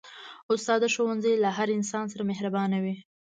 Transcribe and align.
استاد 0.53 0.79
د 0.81 0.85
ښوونځي 0.93 1.33
له 1.43 1.49
هر 1.57 1.67
انسان 1.77 2.05
سره 2.13 2.23
مهربانه 2.31 2.77
وي. 2.83 2.95